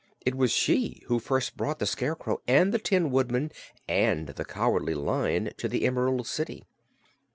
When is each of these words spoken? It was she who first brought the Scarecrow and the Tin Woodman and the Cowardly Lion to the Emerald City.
It 0.25 0.33
was 0.33 0.51
she 0.51 1.03
who 1.05 1.19
first 1.19 1.55
brought 1.55 1.77
the 1.77 1.85
Scarecrow 1.85 2.41
and 2.47 2.73
the 2.73 2.79
Tin 2.79 3.11
Woodman 3.11 3.51
and 3.87 4.29
the 4.29 4.43
Cowardly 4.45 4.95
Lion 4.95 5.51
to 5.57 5.67
the 5.67 5.85
Emerald 5.85 6.25
City. 6.25 6.63